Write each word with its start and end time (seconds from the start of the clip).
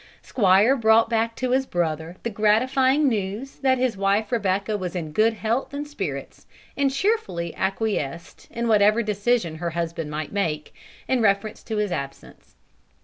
Squire 0.23 0.75
brought 0.75 1.11
back 1.11 1.35
to 1.35 1.51
his 1.51 1.67
brother 1.67 2.15
the 2.23 2.31
gratifying 2.31 3.07
news 3.07 3.57
that 3.57 3.77
his 3.77 3.95
wife 3.95 4.31
Rebecca 4.31 4.75
was 4.75 4.95
in 4.95 5.11
good 5.11 5.35
health 5.35 5.75
and 5.75 5.87
spirits, 5.87 6.47
and 6.75 6.89
cheerfully 6.91 7.53
acquiesced 7.55 8.47
in 8.49 8.67
whatever 8.67 9.03
decision 9.03 9.57
her 9.57 9.69
husband 9.69 10.09
might 10.09 10.31
make, 10.31 10.73
in 11.07 11.21
reference 11.21 11.61
to 11.65 11.77
his 11.77 11.91
absence. 11.91 12.55